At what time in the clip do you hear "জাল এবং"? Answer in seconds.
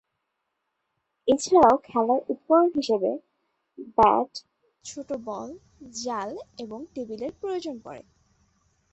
5.99-6.79